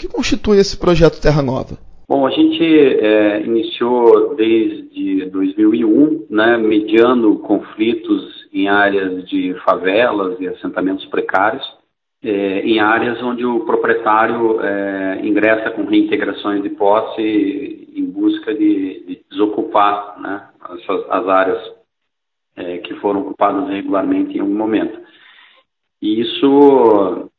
que 0.00 0.08
constitui 0.08 0.58
esse 0.58 0.76
projeto 0.76 1.20
Terra 1.20 1.42
Nova? 1.42 1.78
Bom, 2.08 2.26
a 2.26 2.30
gente 2.30 2.64
é, 2.64 3.42
iniciou 3.42 4.34
desde 4.34 5.26
2001, 5.26 6.26
né, 6.28 6.56
mediando 6.56 7.38
conflitos 7.38 8.48
em 8.52 8.68
áreas 8.68 9.28
de 9.28 9.54
favelas 9.64 10.40
e 10.40 10.48
assentamentos 10.48 11.04
precários, 11.06 11.62
é, 12.22 12.60
em 12.60 12.80
áreas 12.80 13.22
onde 13.22 13.44
o 13.44 13.60
proprietário 13.60 14.60
é, 14.60 15.20
ingressa 15.22 15.70
com 15.70 15.84
reintegrações 15.84 16.62
de 16.62 16.70
posse 16.70 17.88
em 17.94 18.04
busca 18.04 18.52
de, 18.54 19.04
de 19.06 19.24
desocupar 19.30 20.20
né, 20.20 20.48
as, 20.60 20.80
as 21.10 21.28
áreas 21.28 21.72
é, 22.56 22.78
que 22.78 22.94
foram 22.96 23.20
ocupadas 23.20 23.68
regularmente 23.68 24.36
em 24.36 24.40
algum 24.40 24.56
momento. 24.56 24.98
E 26.02 26.20
isso, 26.20 27.29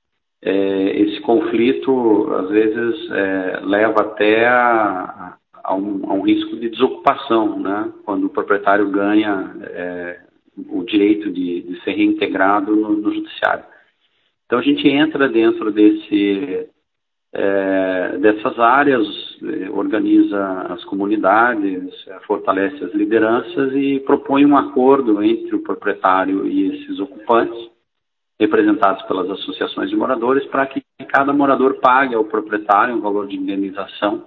é, 0.43 1.01
esse 1.01 1.21
conflito, 1.21 2.33
às 2.33 2.49
vezes, 2.49 3.11
é, 3.11 3.59
leva 3.63 4.01
até 4.01 4.47
a, 4.47 5.37
a, 5.63 5.75
um, 5.75 6.09
a, 6.09 6.13
um, 6.13 6.21
risco 6.21 6.55
de 6.55 6.69
desocupação, 6.69 7.59
né? 7.59 7.91
quando 8.03 8.25
o 8.25 8.29
proprietário 8.29 8.89
ganha 8.89 9.55
é, 9.61 10.19
o 10.69 10.83
direito 10.83 11.31
de, 11.31 11.61
de 11.61 11.83
ser 11.83 11.91
reintegrado 11.91 12.75
no, 12.75 12.89
no, 12.89 13.13
judiciário. 13.13 13.65
Então, 14.45 14.57
a 14.57 14.63
gente 14.63 14.87
entra 14.87 15.29
dentro 15.29 15.71
desse, 15.71 16.67
é, 17.33 18.17
dessas 18.17 18.57
áreas, 18.59 19.07
organiza 19.71 20.43
as 20.69 20.83
comunidades, 20.85 21.93
fortalece 22.27 22.83
as 22.83 22.93
lideranças 22.93 23.73
e 23.73 23.99
propõe 23.99 24.45
um 24.45 24.57
acordo 24.57 25.23
entre 25.23 25.55
o 25.55 25.63
proprietário 25.63 26.47
e 26.47 26.75
esses 26.75 26.99
ocupantes 26.99 27.70
representados 28.41 29.03
pelas 29.03 29.29
associações 29.29 29.91
de 29.91 29.95
moradores, 29.95 30.43
para 30.47 30.65
que 30.65 30.83
cada 31.07 31.31
morador 31.31 31.75
pague 31.75 32.15
ao 32.15 32.25
proprietário 32.25 32.95
um 32.95 32.99
valor 32.99 33.27
de 33.27 33.35
indenização. 33.35 34.23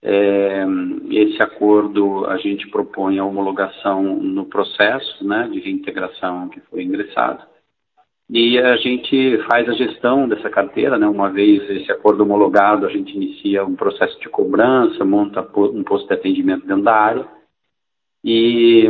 É, 0.00 0.64
esse 1.10 1.42
acordo 1.42 2.26
a 2.26 2.36
gente 2.36 2.70
propõe 2.70 3.18
a 3.18 3.24
homologação 3.24 4.02
no 4.04 4.44
processo 4.44 5.26
né, 5.26 5.48
de 5.50 5.58
reintegração 5.58 6.48
que 6.48 6.60
foi 6.60 6.84
ingressado. 6.84 7.42
E 8.30 8.56
a 8.56 8.76
gente 8.76 9.38
faz 9.50 9.68
a 9.68 9.72
gestão 9.72 10.28
dessa 10.28 10.48
carteira, 10.48 10.96
né, 10.96 11.06
uma 11.08 11.28
vez 11.28 11.68
esse 11.70 11.90
acordo 11.90 12.22
homologado, 12.22 12.86
a 12.86 12.90
gente 12.90 13.16
inicia 13.16 13.64
um 13.64 13.74
processo 13.74 14.18
de 14.20 14.28
cobrança, 14.28 15.04
monta 15.04 15.40
um 15.56 15.82
posto 15.82 16.06
de 16.06 16.14
atendimento 16.14 16.64
dentro 16.66 16.84
da 16.84 16.94
área 16.94 17.28
e 18.24 18.88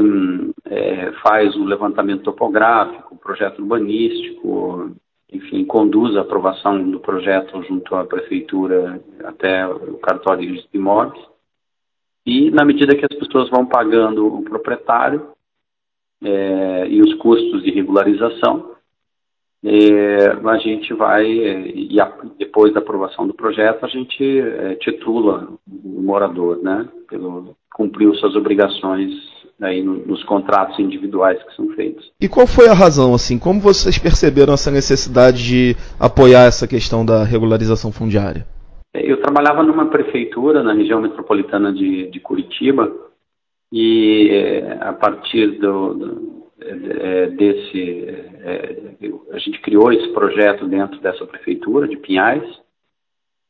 é, 0.65 1.11
faz 1.23 1.57
o 1.57 1.65
levantamento 1.65 2.23
topográfico, 2.23 3.19
projeto 3.19 3.59
urbanístico, 3.59 4.93
enfim, 5.33 5.65
conduz 5.65 6.17
a 6.17 6.21
aprovação 6.21 6.89
do 6.89 7.01
projeto 7.01 7.61
junto 7.65 7.97
à 7.97 8.05
prefeitura 8.05 9.03
até 9.25 9.67
o 9.67 9.99
cartório 9.99 10.49
de 10.49 10.65
imóveis. 10.73 11.21
E 12.25 12.49
na 12.53 12.65
medida 12.65 12.95
que 12.95 13.05
as 13.05 13.19
pessoas 13.19 13.51
vão 13.51 13.67
pagando 13.67 14.25
o 14.39 14.45
proprietário 14.45 15.31
é, 16.23 16.87
e 16.89 17.01
os 17.03 17.15
custos 17.15 17.65
de 17.65 17.73
regularização, 17.73 18.74
é, 19.67 20.27
a 20.45 20.59
gente 20.59 20.93
vai, 20.93 21.27
e 21.27 21.99
a, 21.99 22.13
depois 22.39 22.75
da 22.75 22.81
aprovação 22.81 23.27
do 23.27 23.33
projeto, 23.33 23.85
a 23.85 23.89
gente 23.89 24.23
é, 24.23 24.75
titula 24.75 25.49
o 25.67 26.03
morador, 26.03 26.59
né, 26.63 26.87
pelo, 27.09 27.57
cumpriu 27.73 28.15
suas 28.17 28.37
obrigações 28.37 29.11
aí 29.63 29.83
nos 29.83 30.23
contratos 30.25 30.79
individuais 30.79 31.43
que 31.43 31.55
são 31.55 31.69
feitos. 31.71 32.11
E 32.21 32.29
qual 32.29 32.47
foi 32.47 32.69
a 32.69 32.75
razão, 32.75 33.15
assim, 33.15 33.39
como 33.39 33.61
vocês 33.61 33.97
perceberam 33.97 34.53
essa 34.53 34.71
necessidade 34.71 35.43
de 35.43 35.77
apoiar 35.99 36.45
essa 36.45 36.69
questão 36.69 37.07
da 37.07 37.25
regularização 37.25 37.91
fundiária? 37.91 38.47
É, 38.93 39.11
eu 39.11 39.19
trabalhava 39.23 39.63
numa 39.63 39.87
prefeitura 39.87 40.63
na 40.63 40.75
região 40.75 41.01
metropolitana 41.01 41.73
de, 41.73 42.11
de 42.11 42.21
Curitiba 42.21 42.93
e 43.73 44.29
é, 44.31 44.79
a 44.83 44.93
partir 44.93 45.59
do, 45.59 45.95
do 45.95 46.35
desse 47.37 48.34
a 49.33 49.39
gente 49.39 49.61
criou 49.61 49.93
esse 49.93 50.09
projeto 50.09 50.67
dentro 50.67 51.01
dessa 51.01 51.27
prefeitura 51.27 51.89
de 51.89 51.97
Pinhais 51.97 52.45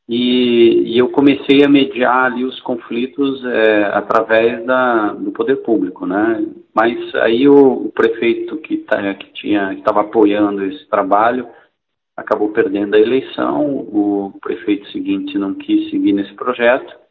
e, 0.07 0.93
e, 0.93 0.97
eu 0.97 1.09
comecei 1.09 1.63
a 1.63 1.69
mediar 1.69 2.25
ali 2.25 2.45
os 2.45 2.59
conflitos 2.61 3.43
é, 3.43 3.85
através 3.85 4.63
da, 4.63 5.13
do 5.13 5.31
poder 5.31 5.57
público, 5.57 6.05
né? 6.05 6.45
Mas 6.73 7.15
aí 7.15 7.47
o, 7.49 7.87
o 7.87 7.91
prefeito 7.91 8.57
que, 8.57 8.77
tá, 8.77 9.15
que 9.15 9.33
tinha 9.33 9.73
estava 9.73 10.01
apoiando 10.01 10.63
esse 10.63 10.87
trabalho 10.89 11.47
acabou 12.15 12.51
perdendo 12.51 12.95
a 12.95 12.99
eleição. 12.99 13.65
O 13.65 14.37
prefeito 14.39 14.87
seguinte 14.91 15.39
não 15.39 15.55
quis 15.55 15.89
seguir 15.89 16.13
nesse 16.13 16.33
projeto 16.35 17.04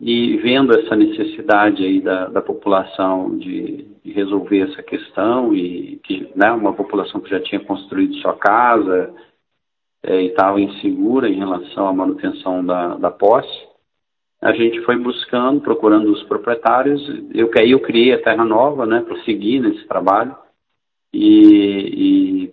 e 0.00 0.36
vendo 0.36 0.72
essa 0.78 0.94
necessidade 0.94 1.84
aí 1.84 2.00
da, 2.00 2.26
da 2.28 2.40
população 2.40 3.36
de, 3.36 3.84
de, 4.04 4.12
resolver 4.12 4.70
essa 4.70 4.82
questão 4.82 5.52
e 5.54 5.96
que 6.04 6.30
né, 6.36 6.52
uma 6.52 6.72
população 6.72 7.20
que 7.20 7.30
já 7.30 7.40
tinha 7.40 7.60
construído 7.60 8.14
sua 8.16 8.36
casa 8.36 9.12
é, 10.02 10.22
e 10.22 10.26
estava 10.28 10.60
insegura 10.60 11.28
em 11.28 11.38
relação 11.38 11.88
à 11.88 11.92
manutenção 11.92 12.64
da, 12.64 12.96
da 12.96 13.10
posse, 13.10 13.68
a 14.40 14.52
gente 14.52 14.80
foi 14.82 14.96
buscando, 14.96 15.60
procurando 15.60 16.12
os 16.12 16.22
proprietários. 16.24 17.02
Eu, 17.34 17.50
aí 17.56 17.72
eu 17.72 17.80
criei 17.80 18.12
a 18.12 18.22
Terra 18.22 18.44
Nova, 18.44 18.86
né, 18.86 19.00
para 19.00 19.20
seguir 19.24 19.58
nesse 19.60 19.84
trabalho 19.88 20.36
e, 21.12 22.52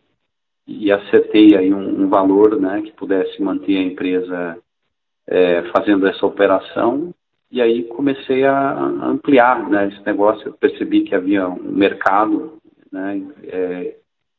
e, 0.68 0.86
e 0.86 0.92
acertei 0.92 1.56
aí 1.56 1.72
um, 1.72 2.04
um, 2.04 2.10
valor, 2.10 2.60
né, 2.60 2.82
que 2.82 2.92
pudesse 2.94 3.40
manter 3.40 3.78
a 3.78 3.84
empresa 3.84 4.58
é, 5.28 5.62
fazendo 5.72 6.08
essa 6.08 6.26
operação. 6.26 7.14
E 7.52 7.62
aí 7.62 7.84
comecei 7.84 8.44
a 8.44 8.74
ampliar, 9.04 9.70
né, 9.70 9.88
esse 9.88 10.06
negócio. 10.06 10.48
Eu 10.48 10.54
percebi 10.54 11.02
que 11.02 11.16
havia 11.16 11.48
um 11.48 11.72
mercado, 11.72 12.58
né, 12.92 13.22
é, 13.44 13.96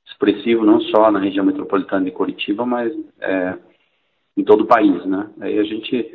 expressivo 0.07 0.65
não 0.65 0.81
só 0.81 1.11
na 1.11 1.19
região 1.19 1.45
metropolitana 1.45 2.05
de 2.05 2.11
Curitiba, 2.11 2.65
mas 2.65 2.93
é, 3.21 3.55
em 4.37 4.45
todo 4.45 4.63
o 4.63 4.67
país, 4.67 5.05
né? 5.07 5.29
Aí 5.41 5.59
a 5.59 5.65
gente 5.65 6.07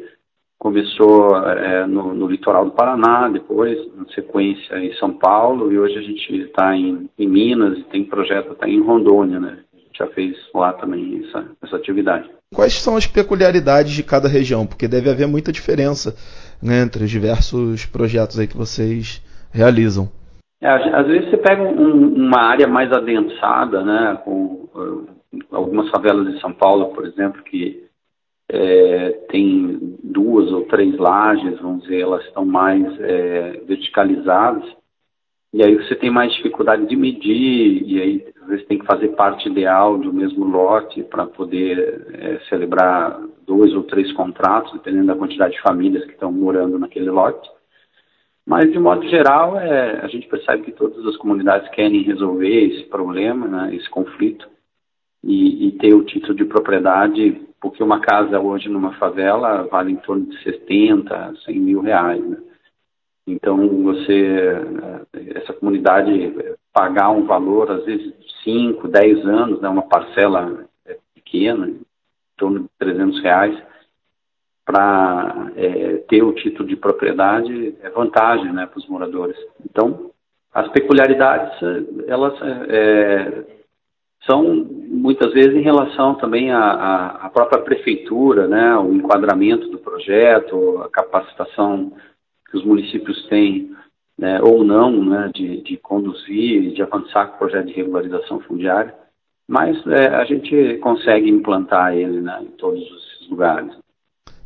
começou 0.62 1.35
é, 1.38 1.88
no, 1.88 2.13
no, 2.13 2.28
litoral 2.28 2.66
do 2.66 2.72
Paraná, 2.72 3.28
depois, 3.28 3.78
na 3.96 4.06
sequência, 4.13 4.78
em 4.78 4.94
São 4.97 5.12
Paulo, 5.12 5.72
e 5.72 5.80
hoje 5.80 5.97
a 5.97 6.01
gente 6.03 6.35
está 6.44 6.75
em, 6.75 7.09
em, 7.18 7.28
Minas 7.28 7.80
e 7.80 7.84
tem 7.85 8.03
projeto 8.06 8.51
até 8.51 8.69
em 8.69 8.80
Rondônia, 8.80 9.40
né? 9.40 9.57
A 9.74 9.78
gente 9.78 9.97
já 9.97 10.07
fez 10.07 10.38
lá 10.53 10.72
também 10.74 11.25
essa, 11.25 11.47
essa 11.63 11.75
atividade. 11.78 12.30
Quais 12.53 12.74
são 12.74 12.96
as 12.96 13.07
peculiaridades 13.07 13.91
de 13.91 14.03
cada 14.03 14.28
região? 14.28 14.68
Porque 14.68 14.88
deve 14.88 15.09
haver 15.09 15.28
muita 15.28 15.51
diferença 15.51 16.16
né, 16.62 16.82
entre 16.82 17.04
os 17.04 17.10
diversos 17.10 17.86
projetos 17.86 18.40
aí 18.40 18.48
que 18.48 18.58
vocês 18.58 19.22
realizam. 19.52 20.10
É, 20.62 20.70
às 20.70 21.08
vezes 21.08 21.30
você 21.30 21.38
pega 21.38 21.64
um, 21.64 22.28
uma 22.28 22.40
área 22.40 22.68
mais 22.68 22.92
adensada, 22.92 23.84
né, 23.84 24.20
com 24.24 24.70
uh, 24.76 25.08
algumas 25.52 25.90
favelas 25.90 26.32
de 26.32 26.40
São 26.40 26.54
Paulo, 26.54 26.94
por 26.94 27.06
exemplo, 27.06 27.42
que 27.44 27.84
é, 28.52 29.10
tem 29.30 29.98
duas 30.04 30.52
ou 30.52 30.66
três 30.66 30.98
lajes, 30.98 31.60
vamos 31.60 31.84
dizer, 31.84 32.02
elas 32.02 32.24
estão 32.26 32.46
mais 32.46 32.86
é, 33.00 33.62
verticalizadas, 33.66 34.64
e 35.54 35.64
aí 35.64 35.76
você 35.76 35.96
tem 35.96 36.10
mais 36.10 36.34
dificuldade 36.34 36.86
de 36.86 36.96
medir, 36.96 37.84
e 37.86 38.02
aí 38.02 38.26
às 38.42 38.48
vezes 38.50 38.66
tem 38.68 38.78
que 38.78 38.86
fazer 38.86 39.10
parte 39.10 39.50
ideal 39.50 39.98
do 39.98 40.14
mesmo 40.14 40.46
lote 40.46 41.02
para 41.04 41.26
poder 41.26 42.06
é, 42.14 42.40
celebrar 42.50 43.20
dois 43.46 43.74
ou 43.74 43.84
três 43.84 44.12
contratos, 44.13 44.74
dependendo 44.74 45.07
da 45.07 45.16
quantidade 45.16 45.53
de 45.53 45.62
famílias 45.62 46.06
que 46.06 46.12
estão 46.12 46.31
morando 46.31 46.78
naquele 46.79 47.09
lote. 47.09 47.50
Mas, 48.46 48.72
de 48.72 48.79
modo 48.79 49.07
geral, 49.07 49.59
é, 49.59 50.02
a 50.02 50.07
gente 50.07 50.28
percebe 50.28 50.63
que 50.63 50.72
todas 50.72 51.06
as 51.06 51.16
comunidades 51.18 51.69
querem 51.71 52.01
resolver 52.01 52.50
esse 52.50 52.83
problema, 52.86 53.48
né, 53.48 53.75
esse 53.75 53.89
conflito, 53.89 54.50
e, 55.24 55.68
e, 55.68 55.71
ter 55.74 55.94
o 55.94 56.04
título 56.04 56.33
de 56.33 56.45
propriedade, 56.45 57.42
porque 57.62 57.83
uma 57.83 58.00
casa 58.00 58.39
hoje 58.39 58.68
numa 58.68 58.94
favela 58.94 59.68
vale 59.68 59.92
em 59.92 59.98
torno 59.98 60.25
de 60.25 60.42
70, 60.44 61.36
100 61.45 61.60
mil 61.60 61.81
reais. 61.81 62.27
Né? 62.27 62.38
Então, 63.27 63.83
você, 63.83 64.57
essa 65.36 65.54
comunidade 65.54 66.33
pagar 66.74 67.12
um 67.12 67.25
valor, 67.25 67.69
às 67.69 67.86
vezes, 67.86 68.07
de 68.18 68.44
5, 68.44 68.88
10 68.88 69.25
anos, 69.25 69.62
né, 69.62 69.69
uma 69.69 69.83
parcela 69.83 70.66
é, 70.86 70.98
pequena, 71.13 71.71
torno 72.42 72.62
de 72.62 72.70
300 72.80 73.22
reais, 73.22 73.64
para 74.66 75.52
é, 75.56 75.98
ter 76.10 76.24
o 76.24 76.34
título 76.34 76.68
de 76.68 76.76
propriedade 76.76 77.76
é 77.82 77.90
vantagem 77.90 78.52
né, 78.52 78.66
para 78.66 78.80
os 78.80 78.88
moradores. 78.88 79.38
Então, 79.64 80.12
as 80.54 80.68
peculiaridades, 80.70 81.58
elas 82.08 82.34
é, 82.70 83.44
são 84.26 84.44
muitas 84.44 85.34
vezes 85.34 85.54
em 85.54 85.62
relação 85.62 86.16
também 86.16 86.52
à, 86.52 87.08
à, 87.22 87.30
própria 87.30 87.62
prefeitura, 87.62 88.48
né, 88.48 88.76
o 88.78 88.94
enquadramento 88.94 89.70
do 89.70 89.78
projeto, 89.78 90.82
a 90.84 90.90
capacitação 90.90 91.94
que 92.50 92.58
os 92.58 92.66
municípios 92.66 93.26
têm 93.28 93.72
né, 94.18 94.42
ou 94.42 94.64
não 94.64 94.92
né, 95.04 95.32
de, 95.34 95.62
de 95.62 95.78
conduzir, 95.78 96.74
de 96.74 96.82
avançar 96.82 97.28
com 97.28 97.36
o 97.36 97.40
projeto 97.40 97.68
de 97.68 97.74
regularização 97.74 98.40
fundiária, 98.42 98.94
mas 99.51 99.86
é, 99.86 100.07
a 100.15 100.24
gente 100.24 100.77
consegue 100.77 101.30
implantar 101.30 101.94
ele 101.94 102.21
né, 102.21 102.39
em 102.42 102.56
todos 102.56 102.80
os 102.80 103.30
lugares. 103.30 103.69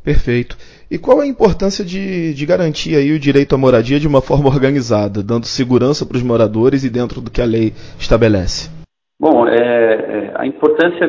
Perfeito. 0.02 0.56
E 0.90 0.98
qual 0.98 1.20
a 1.20 1.26
importância 1.26 1.84
de, 1.84 2.34
de 2.34 2.44
garantir 2.44 2.96
aí 2.96 3.12
o 3.12 3.18
direito 3.18 3.54
à 3.54 3.58
moradia 3.58 4.00
de 4.00 4.08
uma 4.08 4.20
forma 4.20 4.48
organizada, 4.48 5.22
dando 5.22 5.46
segurança 5.46 6.04
para 6.04 6.16
os 6.16 6.24
moradores 6.24 6.82
e 6.82 6.90
dentro 6.90 7.20
do 7.20 7.30
que 7.30 7.40
a 7.40 7.44
lei 7.44 7.72
estabelece? 7.96 8.68
Bom, 9.20 9.46
é, 9.46 9.54
é, 9.54 10.32
a 10.34 10.44
importância, 10.44 11.08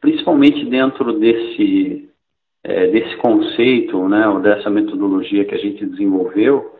principalmente 0.00 0.64
dentro 0.66 1.18
desse, 1.18 2.08
é, 2.62 2.86
desse 2.86 3.16
conceito, 3.16 4.08
né, 4.08 4.28
ou 4.28 4.38
dessa 4.38 4.70
metodologia 4.70 5.44
que 5.44 5.56
a 5.56 5.58
gente 5.58 5.84
desenvolveu, 5.84 6.72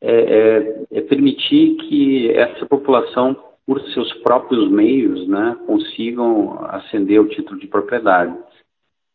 é, 0.00 0.10
é, 0.10 0.84
é 0.90 1.00
permitir 1.02 1.76
que 1.76 2.30
essa 2.30 2.64
população, 2.64 3.36
por 3.68 3.82
seus 3.90 4.10
próprios 4.22 4.70
meios, 4.70 5.28
né, 5.28 5.54
consigam 5.66 6.58
ascender 6.70 7.20
o 7.20 7.28
título 7.28 7.60
de 7.60 7.66
propriedade. 7.66 8.34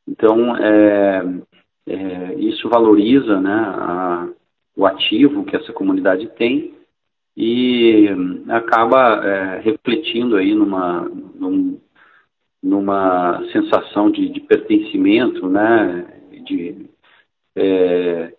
Então, 0.08 0.56
é, 0.56 1.24
é, 1.88 2.36
isso 2.36 2.70
valoriza 2.70 3.42
né, 3.42 3.52
a, 3.52 4.30
o 4.78 4.86
ativo 4.86 5.44
que 5.44 5.56
essa 5.56 5.74
comunidade 5.74 6.28
tem 6.36 6.72
e 7.36 8.08
acaba 8.48 9.26
é, 9.26 9.60
refletindo 9.62 10.38
aí 10.38 10.54
numa, 10.54 11.02
num, 11.02 11.82
numa 12.62 13.44
sensação 13.52 14.12
de, 14.12 14.30
de, 14.30 14.40
pertencimento, 14.40 15.50
né, 15.50 16.06
de, 16.46 16.76
é, 17.56 18.36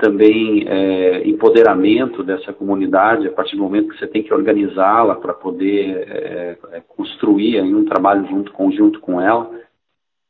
também 0.00 0.64
é, 0.66 1.28
empoderamento 1.28 2.22
dessa 2.22 2.52
comunidade 2.52 3.28
a 3.28 3.32
partir 3.32 3.56
do 3.56 3.62
momento 3.62 3.88
que 3.88 3.98
você 3.98 4.06
tem 4.06 4.22
que 4.22 4.34
organizá-la 4.34 5.14
para 5.14 5.34
poder 5.34 6.08
é, 6.08 6.58
é, 6.72 6.80
construir 6.80 7.60
um 7.62 7.84
trabalho 7.84 8.26
junto 8.26 8.52
conjunto 8.52 9.00
com 9.00 9.20
ela. 9.20 9.50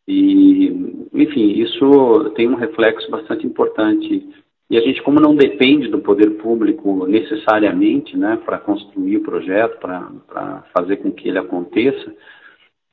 E 0.07 1.07
enfim 1.15 1.61
isso 1.61 2.31
tem 2.35 2.49
um 2.49 2.57
reflexo 2.57 3.11
bastante 3.11 3.47
importante. 3.47 4.29
E 4.69 4.77
a 4.77 4.81
gente 4.81 5.03
como 5.03 5.21
não 5.21 5.35
depende 5.35 5.89
do 5.89 6.01
poder 6.01 6.31
público 6.39 7.07
necessariamente 7.07 8.17
né 8.17 8.39
para 8.45 8.59
construir 8.59 9.19
o 9.19 9.23
projeto 9.23 9.79
para 9.79 10.65
fazer 10.77 10.97
com 10.97 11.11
que 11.11 11.29
ele 11.29 11.39
aconteça 11.39 12.13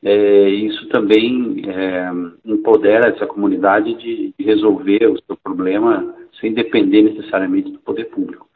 é, 0.03 0.49
isso 0.49 0.87
também 0.89 1.61
é, 1.67 2.11
empodera 2.45 3.09
essa 3.09 3.25
comunidade 3.25 3.93
de, 3.95 4.33
resolver 4.39 5.07
o 5.07 5.17
seu 5.25 5.35
problema 5.43 6.15
sem 6.39 6.53
depender 6.53 7.01
necessariamente 7.01 7.71
do 7.71 7.79
poder 7.79 8.05
público. 8.05 8.47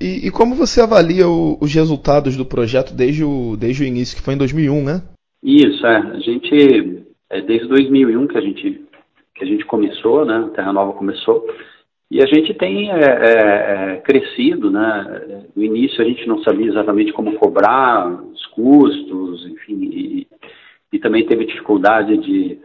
E, 0.00 0.26
e 0.26 0.30
como 0.30 0.54
você 0.54 0.80
avalia 0.80 1.26
o, 1.26 1.58
os 1.60 1.74
resultados 1.74 2.36
do 2.36 2.44
projeto 2.44 2.94
desde 2.94 3.24
o, 3.24 3.56
desde 3.56 3.82
o 3.82 3.86
início, 3.86 4.16
que 4.16 4.22
foi 4.22 4.34
em 4.34 4.38
2001, 4.38 4.84
né? 4.84 5.02
Isso, 5.42 5.86
é. 5.86 5.96
A 5.96 6.18
gente, 6.18 7.04
é 7.30 7.40
desde 7.40 7.68
2001 7.68 8.26
que 8.26 8.38
a 8.38 8.40
gente, 8.40 8.80
que 9.34 9.44
a 9.44 9.46
gente 9.46 9.64
começou, 9.64 10.24
né? 10.24 10.46
A 10.46 10.54
Terra 10.54 10.72
Nova 10.72 10.92
começou. 10.92 11.46
E 12.10 12.22
a 12.22 12.26
gente 12.26 12.54
tem 12.54 12.90
é, 12.90 13.00
é, 13.00 13.94
é 13.94 13.96
crescido, 14.04 14.70
né? 14.70 15.44
No 15.56 15.62
início 15.62 16.00
a 16.00 16.04
gente 16.04 16.26
não 16.28 16.42
sabia 16.42 16.66
exatamente 16.66 17.12
como 17.12 17.38
cobrar 17.38 18.08
os 18.08 18.46
custos, 18.46 19.46
enfim, 19.46 19.82
e, 19.82 20.26
e 20.94 20.98
também 21.00 21.26
teve 21.26 21.44
dificuldade 21.44 22.16
de, 22.18 22.56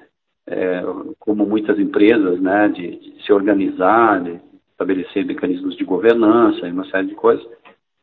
é, 0.47 0.83
como 1.17 1.47
muitas 1.47 1.79
empresas, 1.79 2.39
né, 2.39 2.69
de, 2.69 2.95
de, 2.97 3.25
se 3.25 3.33
organizar, 3.33 4.21
de 4.21 4.39
estabelecer 4.71 5.25
mecanismos 5.25 5.75
de 5.75 5.83
governança 5.83 6.67
e 6.67 6.71
uma 6.71 6.85
série 6.91 7.07
de 7.07 7.15
coisas. 7.15 7.43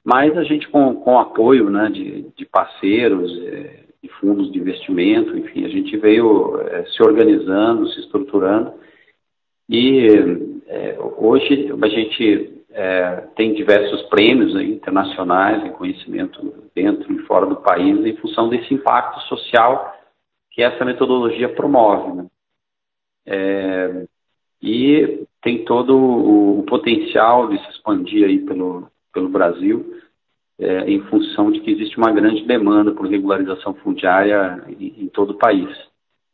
Mas 0.05 0.37
a 0.37 0.43
gente, 0.43 0.67
com, 0.69 0.97
com 0.97 1.21
apoio 1.21 1.71
né, 1.71 1.89
de, 1.91 2.27
de 2.37 2.45
parceiros, 2.45 3.41
é, 3.47 3.85
de 4.03 4.09
fundos 4.21 4.51
de 4.51 4.59
investimento, 4.59 5.39
enfim, 5.39 5.65
a 5.65 5.69
gente 5.69 5.97
veio 5.97 6.61
é, 6.61 6.85
se 6.87 7.01
organizando, 7.05 7.89
se 7.91 8.01
estruturando. 8.01 8.73
E 9.69 10.09
é, 10.67 10.99
hoje 11.19 11.73
a 11.81 11.89
gente 11.89 12.65
é, 12.73 13.23
tem 13.37 13.55
diversos 13.55 14.03
prêmios 14.09 14.57
aí, 14.57 14.73
internacionais 14.73 15.65
em 15.65 15.71
conhecimento 15.71 16.53
dentro 16.75 17.13
e 17.13 17.19
fora 17.27 17.47
do 17.47 17.57
país 17.57 18.05
em 18.05 18.17
função 18.17 18.49
desse 18.49 18.75
impacto 18.75 19.21
social 19.29 19.96
que 20.57 20.63
essa 20.63 20.87
metodologia 20.87 21.51
promove. 21.51 22.15
Né? 22.15 22.27
É, 23.27 24.07
e 24.63 25.27
tem 25.43 25.67
todo 25.67 25.95
o, 25.95 26.61
o, 26.61 26.63
potencial 26.63 27.49
de 27.49 27.59
se 27.59 27.71
expandir 27.73 28.27
aí 28.27 28.39
pelo, 28.39 28.89
pelo 29.13 29.29
Brasil, 29.29 30.01
é, 30.59 30.91
em 30.91 31.03
função 31.03 31.53
de 31.53 31.61
que 31.61 31.71
existe 31.71 31.99
uma 31.99 32.11
grande 32.11 32.43
demanda 32.47 32.91
por 32.91 33.07
regularização 33.07 33.75
fundiária 33.75 34.65
em, 34.81 35.05
em 35.05 35.09
todo 35.09 35.33
o 35.33 35.39
país. 35.39 35.69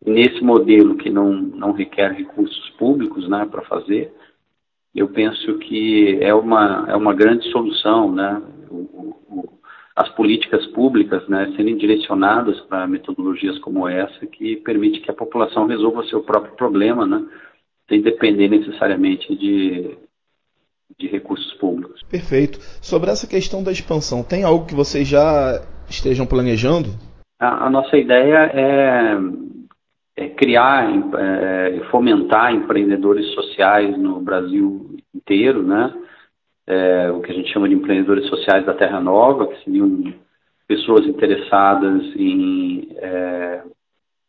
Nesse 0.07 0.41
modelo 0.41 0.97
que 0.97 1.11
não, 1.11 1.33
não 1.33 1.73
requer 1.73 2.13
recursos 2.13 2.71
públicos 2.79 3.29
né, 3.29 3.45
para 3.51 3.63
fazer, 3.63 4.13
eu 4.95 5.09
penso 5.09 5.59
que 5.59 6.19
é 6.21 6.33
uma, 6.33 6.87
é 6.89 6.95
uma 6.95 7.13
grande 7.13 7.51
solução, 7.51 8.13
né? 8.13 8.41
O, 8.71 8.77
o, 8.77 9.59
as 9.95 10.09
políticas 10.11 10.67
públicas 10.69 11.27
né, 11.29 11.53
serem 11.57 11.77
direcionadas 11.77 12.59
para 12.63 12.87
metodologias 12.87 13.59
como 13.59 13.87
essa, 13.87 14.27
que 14.27 14.57
permite 14.57 15.01
que 15.01 15.11
a 15.11 15.15
população 15.15 15.67
resolva 15.67 16.05
seu 16.05 16.23
próprio 16.23 16.55
problema, 16.55 17.07
né, 17.07 17.23
sem 17.89 18.01
depender 18.01 18.49
necessariamente 18.49 19.35
de, 19.37 19.97
de 20.99 21.07
recursos 21.09 21.53
públicos. 21.55 22.01
Perfeito. 22.11 22.59
Sobre 22.81 23.11
essa 23.11 23.27
questão 23.27 23.63
da 23.63 23.71
expansão, 23.71 24.23
tem 24.23 24.45
algo 24.45 24.67
que 24.67 24.75
vocês 24.75 25.07
já 25.07 25.63
estejam 25.89 26.27
planejando? 26.27 26.89
A, 27.39 27.67
a 27.67 27.71
nossa 27.71 27.97
ideia 27.97 28.51
é, 28.55 29.19
é 30.17 30.29
criar, 30.31 30.89
é, 31.19 31.81
fomentar 31.91 32.55
empreendedores 32.55 33.27
sociais 33.35 33.99
no 33.99 34.21
Brasil 34.21 34.97
inteiro, 35.15 35.63
né? 35.63 35.93
É, 36.67 37.11
o 37.11 37.21
que 37.21 37.33
a 37.33 37.35
gente 37.35 37.53
chama 37.53 37.69
de 37.69 37.75
empreendedores 37.75 38.29
sociais 38.29 38.65
da 38.65 38.75
Terra 38.75 39.01
Nova, 39.01 39.49
que 39.49 39.65
seriam 39.65 40.15
pessoas 40.67 41.07
interessadas 41.07 42.03
em 42.17 42.89
é, 42.97 43.63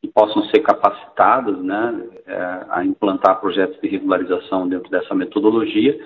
que 0.01 0.07
possam 0.09 0.43
ser 0.45 0.59
capacitadas 0.59 1.57
né, 1.63 2.09
é, 2.25 2.65
a 2.69 2.83
implantar 2.83 3.39
projetos 3.39 3.79
de 3.79 3.87
regularização 3.87 4.67
dentro 4.67 4.89
dessa 4.89 5.13
metodologia. 5.13 5.97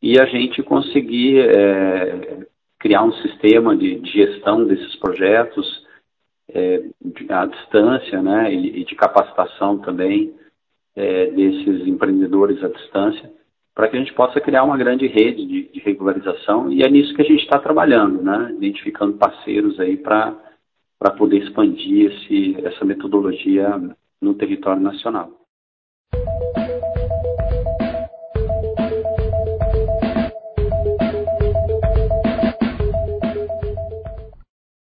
E 0.00 0.20
a 0.20 0.26
gente 0.26 0.62
conseguir 0.62 1.40
é, 1.40 2.46
criar 2.78 3.02
um 3.02 3.12
sistema 3.14 3.76
de, 3.76 3.98
de, 3.98 4.10
gestão 4.10 4.64
desses 4.64 4.94
projetos 4.96 5.84
é, 6.50 6.84
à 7.30 7.46
distância 7.46 8.22
né, 8.22 8.54
e, 8.54 8.82
e 8.82 8.84
de 8.84 8.94
capacitação 8.94 9.78
também 9.78 10.32
é, 10.94 11.26
desses 11.26 11.86
empreendedores 11.88 12.62
à 12.62 12.68
distância 12.68 13.37
para 13.78 13.88
que 13.88 13.96
a 13.96 14.00
gente 14.00 14.12
possa 14.12 14.40
criar 14.40 14.64
uma 14.64 14.76
grande 14.76 15.06
rede 15.06 15.46
de, 15.46 15.68
de 15.68 15.78
regularização 15.78 16.68
e 16.72 16.82
é 16.82 16.90
nisso 16.90 17.14
que 17.14 17.22
a 17.22 17.24
gente 17.24 17.44
está 17.44 17.60
trabalhando, 17.60 18.20
né? 18.20 18.50
identificando 18.56 19.16
parceiros 19.16 19.78
aí 19.78 19.96
para 19.96 20.34
poder 21.16 21.44
expandir 21.44 22.10
esse, 22.10 22.56
essa 22.66 22.84
metodologia 22.84 23.80
no 24.20 24.34
território 24.34 24.82
nacional. 24.82 25.30